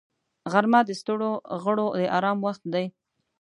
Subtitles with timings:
[0.51, 1.31] غرمه د ستړو
[1.63, 2.85] غړو د آرام وخت دی